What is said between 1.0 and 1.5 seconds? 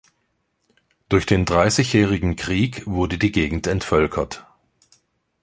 Durch den